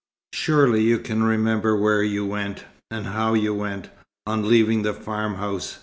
"Surely 0.33 0.81
you 0.81 0.97
can 0.97 1.21
remember 1.21 1.75
where 1.77 2.01
you 2.01 2.25
went, 2.25 2.65
and 2.89 3.05
how 3.05 3.35
you 3.35 3.53
went, 3.53 3.89
on 4.25 4.49
leaving 4.49 4.81
the 4.81 4.95
farmhouse?" 4.95 5.77